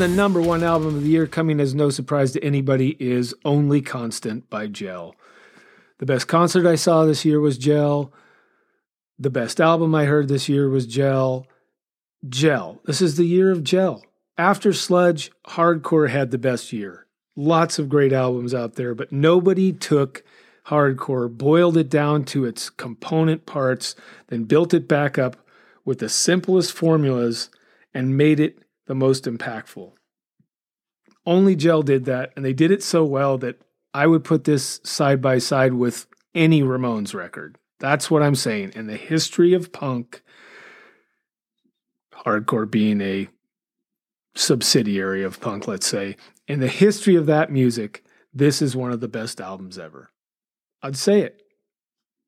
The 0.00 0.08
number 0.08 0.40
one 0.40 0.64
album 0.64 0.96
of 0.96 1.02
the 1.02 1.10
year, 1.10 1.26
coming 1.26 1.60
as 1.60 1.74
no 1.74 1.90
surprise 1.90 2.32
to 2.32 2.42
anybody, 2.42 2.96
is 2.98 3.34
Only 3.44 3.82
Constant 3.82 4.48
by 4.48 4.66
Gel. 4.66 5.14
The 5.98 6.06
best 6.06 6.26
concert 6.26 6.64
I 6.66 6.76
saw 6.76 7.04
this 7.04 7.26
year 7.26 7.38
was 7.38 7.58
Gel. 7.58 8.10
The 9.18 9.28
best 9.28 9.60
album 9.60 9.94
I 9.94 10.06
heard 10.06 10.28
this 10.28 10.48
year 10.48 10.70
was 10.70 10.86
Gel. 10.86 11.46
Gel. 12.26 12.80
This 12.86 13.02
is 13.02 13.18
the 13.18 13.26
year 13.26 13.50
of 13.50 13.62
Gel. 13.62 14.02
After 14.38 14.72
Sludge, 14.72 15.30
Hardcore 15.48 16.08
had 16.08 16.30
the 16.30 16.38
best 16.38 16.72
year. 16.72 17.04
Lots 17.36 17.78
of 17.78 17.90
great 17.90 18.14
albums 18.14 18.54
out 18.54 18.76
there, 18.76 18.94
but 18.94 19.12
nobody 19.12 19.70
took 19.70 20.24
Hardcore, 20.68 21.28
boiled 21.28 21.76
it 21.76 21.90
down 21.90 22.24
to 22.24 22.46
its 22.46 22.70
component 22.70 23.44
parts, 23.44 23.94
then 24.28 24.44
built 24.44 24.72
it 24.72 24.88
back 24.88 25.18
up 25.18 25.36
with 25.84 25.98
the 25.98 26.08
simplest 26.08 26.72
formulas 26.72 27.50
and 27.92 28.16
made 28.16 28.40
it 28.40 28.60
the 28.90 28.94
most 28.96 29.24
impactful. 29.24 29.92
Only 31.24 31.54
Gel 31.54 31.82
did 31.82 32.06
that, 32.06 32.32
and 32.34 32.44
they 32.44 32.52
did 32.52 32.72
it 32.72 32.82
so 32.82 33.04
well 33.04 33.38
that 33.38 33.62
I 33.94 34.08
would 34.08 34.24
put 34.24 34.42
this 34.42 34.80
side 34.82 35.22
by 35.22 35.38
side 35.38 35.74
with 35.74 36.08
any 36.34 36.62
Ramones 36.62 37.14
record. 37.14 37.56
That's 37.78 38.10
what 38.10 38.20
I'm 38.20 38.34
saying. 38.34 38.72
In 38.74 38.88
the 38.88 38.96
history 38.96 39.54
of 39.54 39.70
punk, 39.70 40.22
hardcore 42.12 42.68
being 42.68 43.00
a 43.00 43.28
subsidiary 44.34 45.22
of 45.22 45.40
punk, 45.40 45.68
let's 45.68 45.86
say, 45.86 46.16
in 46.48 46.58
the 46.58 46.66
history 46.66 47.14
of 47.14 47.26
that 47.26 47.52
music, 47.52 48.02
this 48.34 48.60
is 48.60 48.74
one 48.74 48.90
of 48.90 48.98
the 48.98 49.06
best 49.06 49.40
albums 49.40 49.78
ever. 49.78 50.10
I'd 50.82 50.96
say 50.96 51.20
it. 51.20 51.42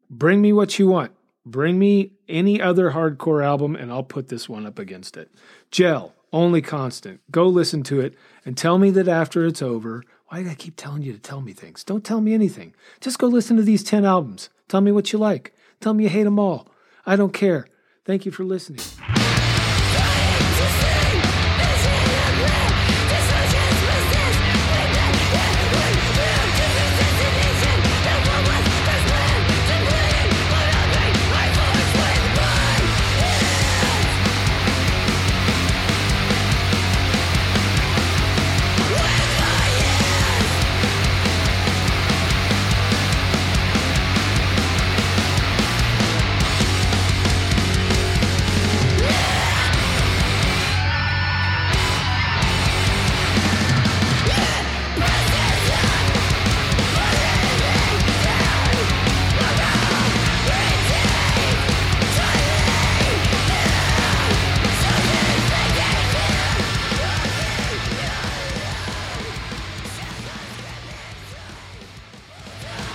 Bring 0.09 0.41
me 0.41 0.53
what 0.53 0.79
you 0.79 0.87
want. 0.87 1.11
Bring 1.45 1.77
me 1.77 2.13
any 2.29 2.63
other 2.63 2.93
hardcore 2.93 3.45
album, 3.45 3.75
and 3.75 3.91
I'll 3.91 4.05
put 4.05 4.29
this 4.29 4.49
one 4.49 4.65
up 4.65 4.79
against 4.79 5.17
it. 5.17 5.33
Gel, 5.73 6.15
only 6.33 6.63
constant. 6.63 7.21
Go 7.31 7.47
listen 7.47 7.83
to 7.85 8.01
it 8.01 8.15
and 8.45 8.57
tell 8.57 8.79
me 8.79 8.91
that 8.91 9.09
after 9.09 9.47
it's 9.47 9.63
over. 9.63 10.03
Why 10.29 10.43
do 10.43 10.49
I 10.49 10.55
keep 10.55 10.77
telling 10.77 11.03
you 11.03 11.13
to 11.13 11.19
tell 11.19 11.41
me 11.41 11.53
things? 11.53 11.85
Don't 11.85 12.05
tell 12.05 12.21
me 12.21 12.33
anything. 12.33 12.75
Just 13.01 13.19
go 13.19 13.27
listen 13.27 13.57
to 13.59 13.63
these 13.63 13.85
10 13.85 14.05
albums. 14.05 14.49
Tell 14.69 14.81
me 14.81 14.93
what 14.93 15.13
you 15.13 15.19
like. 15.19 15.55
Tell 15.81 15.93
me 15.93 16.05
you 16.05 16.11
hate 16.11 16.25
them 16.25 16.39
all. 16.39 16.69
I 17.05 17.17
don't 17.17 17.35
care. 17.35 17.67
Thank 18.05 18.25
you 18.25 18.33
for 18.33 18.45
listening. 18.45 18.81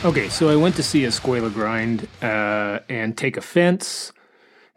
Okay, 0.07 0.29
so 0.29 0.47
I 0.47 0.55
went 0.55 0.77
to 0.77 0.83
see 0.83 1.03
a 1.03 1.09
Escuela 1.09 1.53
Grind 1.53 2.07
uh, 2.21 2.79
and 2.87 3.17
Take 3.17 3.35
Offense, 3.35 4.13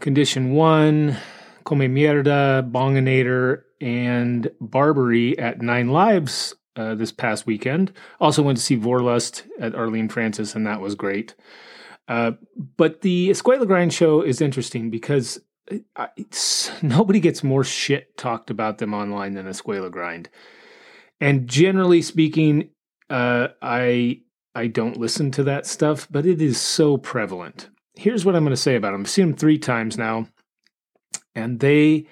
Condition 0.00 0.54
One, 0.54 1.18
Come 1.64 1.78
Mierda, 1.78 2.68
Bonginator, 2.68 3.62
and 3.80 4.50
Barbary 4.60 5.38
at 5.38 5.62
Nine 5.62 5.90
Lives 5.90 6.56
uh, 6.74 6.96
this 6.96 7.12
past 7.12 7.46
weekend. 7.46 7.92
Also 8.18 8.42
went 8.42 8.58
to 8.58 8.64
see 8.64 8.76
Vorlust 8.76 9.44
at 9.60 9.72
Arlene 9.76 10.08
Francis, 10.08 10.56
and 10.56 10.66
that 10.66 10.80
was 10.80 10.96
great. 10.96 11.36
Uh, 12.08 12.32
but 12.76 13.02
the 13.02 13.30
Escuela 13.30 13.68
Grind 13.68 13.92
show 13.92 14.22
is 14.22 14.40
interesting 14.40 14.90
because 14.90 15.38
uh, 15.94 16.08
nobody 16.82 17.20
gets 17.20 17.44
more 17.44 17.62
shit 17.62 18.16
talked 18.16 18.50
about 18.50 18.78
them 18.78 18.92
online 18.92 19.34
than 19.34 19.46
Escuela 19.46 19.92
Grind. 19.92 20.28
And 21.20 21.46
generally 21.46 22.02
speaking, 22.02 22.70
uh, 23.08 23.48
I 23.62 24.22
I 24.54 24.66
don't 24.66 24.96
listen 24.96 25.30
to 25.32 25.44
that 25.44 25.66
stuff, 25.66 26.08
but 26.10 26.26
it 26.26 26.42
is 26.42 26.60
so 26.60 26.96
prevalent. 26.96 27.70
Here's 27.94 28.24
what 28.24 28.34
I'm 28.34 28.44
going 28.44 28.50
to 28.50 28.56
say 28.56 28.76
about 28.76 28.92
them. 28.92 29.02
I've 29.02 29.10
seen 29.10 29.28
them 29.28 29.36
three 29.36 29.58
times 29.58 29.96
now, 29.96 30.28
and 31.34 31.60
they 31.60 32.06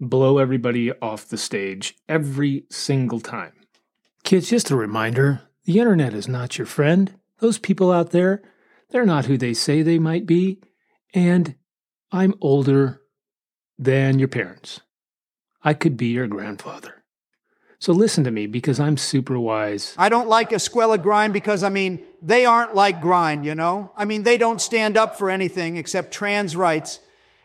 blow 0.00 0.38
everybody 0.38 0.92
off 0.92 1.28
the 1.28 1.38
stage 1.38 1.94
every 2.08 2.64
single 2.70 3.20
time. 3.20 3.52
Kids, 4.24 4.50
just 4.50 4.70
a 4.70 4.76
reminder 4.76 5.42
the 5.64 5.78
internet 5.78 6.14
is 6.14 6.28
not 6.28 6.58
your 6.58 6.66
friend. 6.66 7.14
Those 7.38 7.58
people 7.58 7.92
out 7.92 8.10
there, 8.10 8.42
they're 8.90 9.06
not 9.06 9.26
who 9.26 9.36
they 9.36 9.54
say 9.54 9.82
they 9.82 9.98
might 9.98 10.26
be. 10.26 10.60
And 11.14 11.54
I'm 12.12 12.34
older 12.40 13.02
than 13.78 14.18
your 14.18 14.28
parents. 14.28 14.80
I 15.62 15.74
could 15.74 15.96
be 15.96 16.06
your 16.06 16.28
grandfather. 16.28 16.95
So 17.86 17.92
listen 17.92 18.24
to 18.24 18.32
me 18.32 18.48
because 18.48 18.80
I'm 18.80 18.96
super 18.96 19.38
wise. 19.38 19.94
I 19.96 20.08
don't 20.08 20.26
like 20.26 20.50
Escuela 20.50 21.00
Grind 21.00 21.32
because, 21.32 21.62
I 21.62 21.68
mean, 21.68 22.02
they 22.20 22.44
aren't 22.44 22.74
like 22.74 23.00
Grind, 23.00 23.46
you 23.46 23.54
know? 23.54 23.92
I 23.96 24.04
mean, 24.04 24.24
they 24.24 24.38
don't 24.38 24.60
stand 24.60 24.96
up 24.96 25.16
for 25.16 25.30
anything 25.30 25.76
except 25.76 26.12
trans 26.12 26.56
rights 26.56 26.98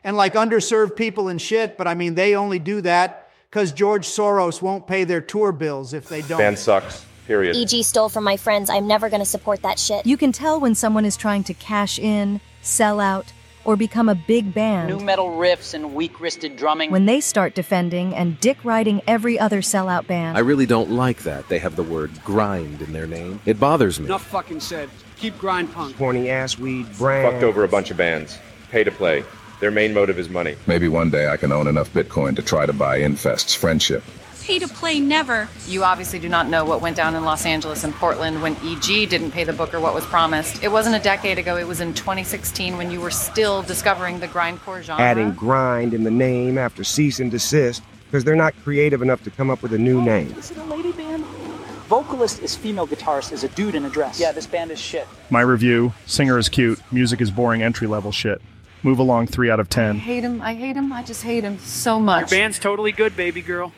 and 0.03 0.17
like 0.17 0.33
underserved 0.33 0.95
people 0.95 1.27
and 1.27 1.39
shit, 1.39 1.77
but 1.77 1.87
I 1.87 1.93
mean, 1.93 2.15
they 2.15 2.33
only 2.33 2.57
do 2.57 2.81
that 2.81 3.29
because 3.51 3.71
George 3.71 4.07
Soros 4.07 4.63
won't 4.63 4.87
pay 4.87 5.03
their 5.03 5.21
tour 5.21 5.51
bills 5.51 5.93
if 5.93 6.09
they 6.09 6.23
don't. 6.23 6.39
Band 6.39 6.57
sucks. 6.57 7.05
Period. 7.27 7.55
EG 7.55 7.83
stole 7.83 8.09
from 8.09 8.23
my 8.23 8.35
friends. 8.35 8.71
I'm 8.71 8.87
never 8.87 9.09
going 9.09 9.21
to 9.21 9.29
support 9.29 9.61
that 9.61 9.77
shit. 9.77 10.07
You 10.07 10.17
can 10.17 10.31
tell 10.31 10.59
when 10.59 10.73
someone 10.73 11.05
is 11.05 11.15
trying 11.17 11.43
to 11.43 11.53
cash 11.53 11.99
in, 11.99 12.41
sell 12.63 12.99
out, 12.99 13.31
or 13.65 13.75
become 13.75 14.09
a 14.09 14.15
big 14.15 14.53
band. 14.53 14.89
New 14.89 14.99
metal 14.99 15.29
riffs 15.29 15.73
and 15.73 15.93
weak 15.93 16.19
wristed 16.19 16.55
drumming. 16.55 16.91
When 16.91 17.05
they 17.05 17.21
start 17.21 17.55
defending 17.55 18.13
and 18.15 18.39
dick 18.39 18.57
riding 18.63 19.01
every 19.07 19.39
other 19.39 19.61
sellout 19.61 20.07
band. 20.07 20.37
I 20.37 20.41
really 20.41 20.65
don't 20.65 20.91
like 20.91 21.23
that. 21.23 21.47
They 21.49 21.59
have 21.59 21.75
the 21.75 21.83
word 21.83 22.11
grind 22.23 22.81
in 22.81 22.93
their 22.93 23.07
name. 23.07 23.39
It 23.45 23.59
bothers 23.59 23.99
me. 23.99 24.05
Enough 24.05 24.23
fucking 24.23 24.59
said. 24.59 24.89
Keep 25.17 25.37
grind 25.37 25.71
punk. 25.71 25.97
Corny 25.97 26.29
ass 26.29 26.57
weed 26.57 26.87
brand. 26.97 27.31
Fucked 27.31 27.43
over 27.43 27.63
a 27.63 27.67
bunch 27.67 27.91
of 27.91 27.97
bands. 27.97 28.39
Pay 28.71 28.83
to 28.83 28.91
play. 28.91 29.23
Their 29.59 29.71
main 29.71 29.93
motive 29.93 30.17
is 30.17 30.27
money. 30.29 30.55
Maybe 30.65 30.87
one 30.87 31.11
day 31.11 31.27
I 31.27 31.37
can 31.37 31.51
own 31.51 31.67
enough 31.67 31.93
Bitcoin 31.93 32.35
to 32.35 32.41
try 32.41 32.65
to 32.65 32.73
buy 32.73 32.97
Infest's 32.97 33.53
friendship. 33.53 34.03
Pay 34.51 34.59
to 34.59 34.67
play 34.67 34.99
never. 34.99 35.47
You 35.65 35.85
obviously 35.85 36.19
do 36.19 36.27
not 36.27 36.49
know 36.49 36.65
what 36.65 36.81
went 36.81 36.97
down 36.97 37.15
in 37.15 37.23
Los 37.23 37.45
Angeles 37.45 37.85
and 37.85 37.93
Portland 37.93 38.41
when 38.41 38.57
EG 38.57 39.07
didn't 39.09 39.31
pay 39.31 39.45
the 39.45 39.53
booker 39.53 39.79
what 39.79 39.93
was 39.93 40.05
promised. 40.05 40.61
It 40.61 40.69
wasn't 40.69 40.97
a 40.97 40.99
decade 40.99 41.39
ago, 41.39 41.55
it 41.55 41.65
was 41.65 41.79
in 41.79 41.93
2016 41.93 42.75
when 42.75 42.91
you 42.91 42.99
were 42.99 43.11
still 43.11 43.61
discovering 43.61 44.19
the 44.19 44.27
grindcore 44.27 44.81
genre. 44.81 45.01
Adding 45.01 45.31
grind 45.35 45.93
in 45.93 46.03
the 46.03 46.11
name 46.11 46.57
after 46.57 46.83
cease 46.83 47.21
and 47.21 47.31
desist 47.31 47.81
because 48.07 48.25
they're 48.25 48.35
not 48.35 48.53
creative 48.61 49.01
enough 49.01 49.23
to 49.23 49.31
come 49.31 49.49
up 49.49 49.61
with 49.61 49.71
a 49.71 49.77
new 49.77 50.01
name. 50.01 50.33
Is 50.33 50.51
it 50.51 50.57
a 50.57 50.65
lady 50.65 50.91
band? 50.91 51.23
Vocalist 51.87 52.41
is 52.41 52.53
female, 52.53 52.85
guitarist 52.85 53.31
is 53.31 53.45
a 53.45 53.47
dude 53.47 53.75
in 53.75 53.85
a 53.85 53.89
dress. 53.89 54.19
Yeah, 54.19 54.33
this 54.33 54.47
band 54.47 54.69
is 54.69 54.79
shit. 54.79 55.07
My 55.29 55.39
review 55.39 55.93
singer 56.05 56.37
is 56.37 56.49
cute, 56.49 56.81
music 56.91 57.21
is 57.21 57.31
boring 57.31 57.63
entry 57.63 57.87
level 57.87 58.11
shit. 58.11 58.41
Move 58.83 58.99
along 58.99 59.27
3 59.27 59.49
out 59.49 59.61
of 59.61 59.69
10. 59.69 59.95
I 59.95 59.99
hate 59.99 60.23
him. 60.25 60.41
I 60.41 60.55
hate 60.55 60.75
him. 60.75 60.91
I 60.91 61.03
just 61.03 61.23
hate 61.23 61.45
him 61.45 61.57
so 61.59 62.01
much. 62.01 62.31
Your 62.31 62.41
band's 62.41 62.59
totally 62.59 62.91
good, 62.91 63.15
baby 63.15 63.41
girl. 63.41 63.71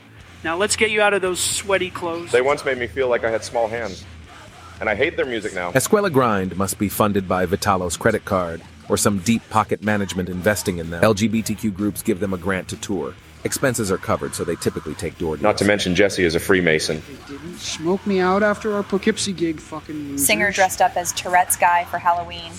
Now 0.44 0.58
let's 0.58 0.76
get 0.76 0.92
you 0.92 1.02
out 1.02 1.14
of 1.14 1.22
those 1.22 1.40
sweaty 1.40 1.90
clothes. 1.90 2.32
They 2.32 2.42
once 2.42 2.66
made 2.66 2.78
me 2.78 2.88
feel 2.88 3.08
like 3.08 3.24
I 3.24 3.32
had 3.32 3.44
small 3.44 3.68
hands. 3.68 4.04
And 4.80 4.90
I 4.90 4.96
hate 4.96 5.16
their 5.16 5.26
music 5.26 5.54
now. 5.54 5.72
Escuela 5.72 6.12
Grind 6.12 6.58
must 6.58 6.78
be 6.78 6.90
funded 6.90 7.28
by 7.28 7.46
Vitalos 7.46 7.98
credit 7.98 8.26
card 8.26 8.62
or 8.90 8.98
some 8.98 9.20
deep 9.20 9.42
pocket 9.50 9.82
management 9.82 10.28
investing 10.28 10.80
in 10.80 10.90
them. 10.90 11.02
LGBTQ 11.02 11.74
groups 11.74 12.02
give 12.02 12.20
them 12.20 12.34
a 12.34 12.38
grant 12.38 12.68
to 12.70 12.78
tour. 12.78 13.14
Expenses 13.46 13.92
are 13.92 13.98
covered, 13.98 14.36
so 14.36 14.44
they 14.44 14.56
typically 14.56 14.94
take 14.94 15.18
door 15.18 15.36
deals. 15.36 15.44
Not 15.44 15.58
to 15.58 15.66
mention 15.66 15.96
Jesse 15.96 16.24
is 16.24 16.36
a 16.36 16.40
Freemason. 16.40 17.02
They 17.08 17.34
didn't 17.34 17.58
smoke 17.58 18.06
me 18.08 18.20
out 18.20 18.42
after 18.42 18.74
our 18.74 18.84
Poughkeepsie 18.84 19.34
gig, 19.34 19.60
fucking 19.60 19.96
losers. 19.96 20.26
Singer 20.26 20.52
dressed 20.52 20.82
up 20.82 20.96
as 20.96 21.12
Tourette's 21.14 21.58
guy 21.58 21.84
for 21.86 21.98
Halloween. 21.98 22.52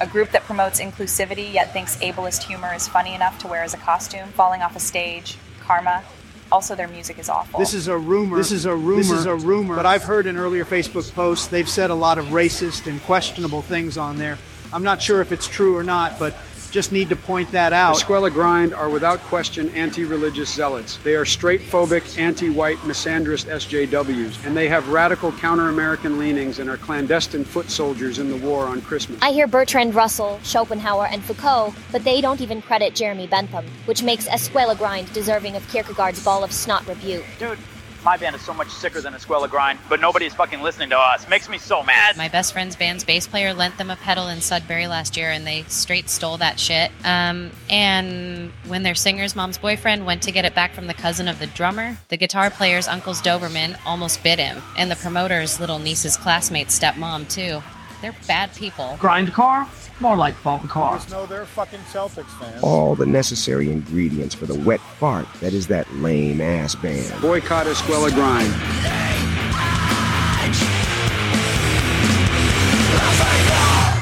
A 0.00 0.06
group 0.06 0.30
that 0.30 0.44
promotes 0.44 0.80
inclusivity 0.80 1.52
yet 1.52 1.72
thinks 1.72 1.96
ableist 1.96 2.44
humor 2.44 2.72
is 2.72 2.86
funny 2.86 3.14
enough 3.14 3.38
to 3.40 3.48
wear 3.48 3.64
as 3.64 3.74
a 3.74 3.78
costume, 3.78 4.28
falling 4.28 4.62
off 4.62 4.76
a 4.76 4.80
stage, 4.80 5.36
karma. 5.60 6.04
Also, 6.50 6.74
their 6.74 6.88
music 6.88 7.18
is 7.18 7.28
awful. 7.28 7.58
This 7.60 7.74
is 7.74 7.88
a 7.88 7.96
rumor. 7.96 8.36
This 8.36 8.52
is 8.52 8.64
a 8.64 8.74
rumor. 8.74 8.96
This 8.96 9.10
is 9.10 9.26
a 9.26 9.34
rumor. 9.34 9.76
But 9.76 9.86
I've 9.86 10.04
heard 10.04 10.26
in 10.26 10.36
earlier 10.36 10.64
Facebook 10.64 11.12
posts 11.14 11.46
they've 11.48 11.68
said 11.68 11.90
a 11.90 11.94
lot 11.94 12.18
of 12.18 12.26
racist 12.26 12.86
and 12.86 13.02
questionable 13.02 13.62
things 13.62 13.98
on 13.98 14.16
there. 14.16 14.38
I'm 14.72 14.82
not 14.82 15.00
sure 15.00 15.20
if 15.20 15.32
it's 15.32 15.46
true 15.46 15.76
or 15.76 15.84
not, 15.84 16.18
but 16.18 16.34
just 16.70 16.92
need 16.92 17.08
to 17.08 17.16
point 17.16 17.50
that 17.52 17.72
out. 17.72 17.96
Escuela 17.96 18.32
Grind 18.32 18.74
are 18.74 18.88
without 18.88 19.20
question 19.20 19.68
anti 19.70 20.04
religious 20.04 20.52
zealots. 20.52 20.98
They 20.98 21.14
are 21.14 21.24
straight 21.24 21.60
phobic, 21.60 22.18
anti 22.18 22.50
white, 22.50 22.78
misandrist 22.78 23.46
SJWs, 23.46 24.46
and 24.46 24.56
they 24.56 24.68
have 24.68 24.88
radical 24.88 25.32
counter 25.32 25.68
American 25.68 26.18
leanings 26.18 26.58
and 26.58 26.68
are 26.68 26.76
clandestine 26.76 27.44
foot 27.44 27.70
soldiers 27.70 28.18
in 28.18 28.30
the 28.30 28.36
war 28.36 28.64
on 28.66 28.80
Christmas. 28.82 29.18
I 29.22 29.32
hear 29.32 29.46
Bertrand 29.46 29.94
Russell, 29.94 30.40
Schopenhauer, 30.42 31.06
and 31.06 31.22
Foucault, 31.22 31.74
but 31.92 32.04
they 32.04 32.20
don't 32.20 32.40
even 32.40 32.62
credit 32.62 32.94
Jeremy 32.94 33.26
Bentham, 33.26 33.66
which 33.86 34.02
makes 34.02 34.26
Escuela 34.28 34.76
Grind 34.76 35.12
deserving 35.12 35.56
of 35.56 35.66
Kierkegaard's 35.68 36.22
ball 36.24 36.44
of 36.44 36.52
snot 36.52 36.86
rebuke. 36.86 37.24
Dude, 37.38 37.58
my 38.04 38.16
band 38.16 38.36
is 38.36 38.42
so 38.42 38.54
much 38.54 38.68
sicker 38.70 39.00
than 39.00 39.12
Escuela 39.14 39.48
Grind, 39.48 39.78
but 39.88 40.00
nobody's 40.00 40.34
fucking 40.34 40.62
listening 40.62 40.90
to 40.90 40.98
us. 40.98 41.28
Makes 41.28 41.48
me 41.48 41.58
so 41.58 41.82
mad. 41.82 42.16
My 42.16 42.28
best 42.28 42.52
friend's 42.52 42.76
band's 42.76 43.04
bass 43.04 43.26
player 43.26 43.52
lent 43.52 43.78
them 43.78 43.90
a 43.90 43.96
pedal 43.96 44.28
in 44.28 44.40
Sudbury 44.40 44.86
last 44.86 45.16
year, 45.16 45.30
and 45.30 45.46
they 45.46 45.62
straight 45.64 46.08
stole 46.08 46.36
that 46.38 46.60
shit. 46.60 46.90
Um, 47.04 47.50
and 47.70 48.52
when 48.66 48.82
their 48.82 48.94
singer's 48.94 49.34
mom's 49.34 49.58
boyfriend 49.58 50.06
went 50.06 50.22
to 50.22 50.32
get 50.32 50.44
it 50.44 50.54
back 50.54 50.72
from 50.72 50.86
the 50.86 50.94
cousin 50.94 51.28
of 51.28 51.38
the 51.38 51.46
drummer, 51.46 51.96
the 52.08 52.16
guitar 52.16 52.50
player's 52.50 52.88
uncle's 52.88 53.20
Doberman 53.20 53.78
almost 53.84 54.22
bit 54.22 54.38
him, 54.38 54.62
and 54.76 54.90
the 54.90 54.96
promoter's 54.96 55.60
little 55.60 55.78
niece's 55.78 56.16
classmate's 56.16 56.78
stepmom 56.78 57.28
too. 57.28 57.62
They're 58.00 58.14
bad 58.26 58.54
people. 58.54 58.96
Grind 59.00 59.32
car? 59.32 59.68
More 60.00 60.16
like 60.16 60.40
bone 60.44 60.68
car. 60.68 60.96
Just 60.96 61.10
know 61.10 61.26
they're 61.26 61.44
fucking 61.44 61.80
Celtics 61.80 62.30
fans. 62.38 62.62
All 62.62 62.94
the 62.94 63.06
necessary 63.06 63.70
ingredients 63.70 64.34
for 64.34 64.46
the 64.46 64.54
wet 64.54 64.80
fart 64.80 65.26
that 65.40 65.52
is 65.52 65.66
that 65.66 65.92
lame 65.94 66.40
ass 66.40 66.76
band. 66.76 67.20
Boycott 67.20 67.66
Escuela 67.66 68.14
Grind. 68.14 68.54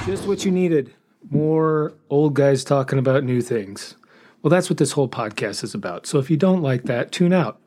Just 0.07 0.29
what 0.29 0.45
you 0.45 0.51
needed. 0.51 0.93
More 1.31 1.95
old 2.11 2.35
guys 2.35 2.63
talking 2.63 2.99
about 2.99 3.25
new 3.25 3.41
things. 3.41 3.97
Well, 4.43 4.51
that's 4.51 4.71
what 4.71 4.77
this 4.79 4.93
whole 4.93 5.09
podcast 5.09 5.65
is 5.65 5.75
about. 5.75 6.07
So 6.07 6.19
if 6.19 6.31
you 6.31 6.37
don't 6.37 6.63
like 6.63 6.85
that, 6.85 7.11
tune 7.11 7.33
out. 7.33 7.61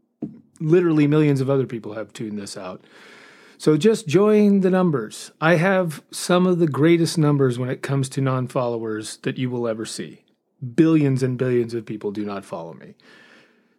Literally, 0.60 1.06
millions 1.06 1.40
of 1.40 1.48
other 1.48 1.66
people 1.66 1.94
have 1.94 2.12
tuned 2.12 2.38
this 2.38 2.56
out. 2.56 2.84
So 3.60 3.76
just 3.76 4.08
join 4.08 4.60
the 4.60 4.70
numbers. 4.70 5.32
I 5.38 5.56
have 5.56 6.02
some 6.10 6.46
of 6.46 6.60
the 6.60 6.66
greatest 6.66 7.18
numbers 7.18 7.58
when 7.58 7.68
it 7.68 7.82
comes 7.82 8.08
to 8.08 8.22
non 8.22 8.48
followers 8.48 9.18
that 9.18 9.36
you 9.36 9.50
will 9.50 9.68
ever 9.68 9.84
see. 9.84 10.24
Billions 10.74 11.22
and 11.22 11.36
billions 11.36 11.74
of 11.74 11.84
people 11.84 12.10
do 12.10 12.24
not 12.24 12.42
follow 12.42 12.72
me. 12.72 12.94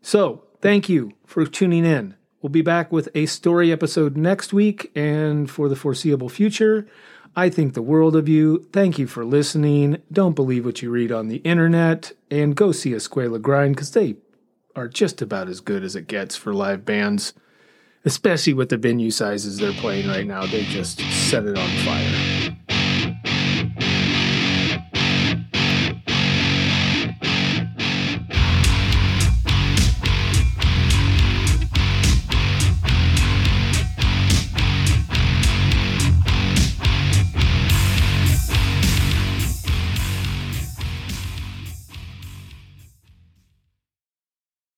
So 0.03 0.43
thank 0.61 0.87
you 0.87 1.13
for 1.25 1.47
tuning 1.47 1.83
in. 1.83 2.13
We'll 2.43 2.51
be 2.51 2.61
back 2.61 2.91
with 2.91 3.09
a 3.15 3.25
story 3.25 3.71
episode 3.71 4.15
next 4.15 4.53
week 4.53 4.91
and 4.95 5.49
for 5.49 5.67
the 5.67 5.75
foreseeable 5.75 6.29
future. 6.29 6.87
I 7.35 7.49
think 7.49 7.73
the 7.73 7.81
world 7.81 8.15
of 8.15 8.29
you. 8.29 8.69
Thank 8.71 8.99
you 8.99 9.07
for 9.07 9.25
listening. 9.25 9.99
Don't 10.11 10.35
believe 10.35 10.63
what 10.63 10.83
you 10.83 10.91
read 10.91 11.11
on 11.11 11.27
the 11.27 11.37
internet 11.37 12.11
and 12.29 12.55
go 12.55 12.71
see 12.71 12.91
Escuela 12.91 13.41
Grind 13.41 13.77
because 13.77 13.93
they 13.93 14.17
are 14.75 14.87
just 14.87 15.23
about 15.23 15.49
as 15.49 15.59
good 15.59 15.83
as 15.83 15.95
it 15.95 16.07
gets 16.07 16.35
for 16.35 16.53
live 16.53 16.85
bands 16.85 17.33
especially 18.05 18.53
with 18.53 18.69
the 18.69 18.77
venue 18.77 19.11
sizes 19.11 19.57
they're 19.57 19.73
playing 19.73 20.07
right 20.07 20.25
now. 20.25 20.45
They 20.45 20.63
just 20.63 20.99
set 20.99 21.45
it 21.45 21.57
on 21.57 21.69
fire. 21.85 22.30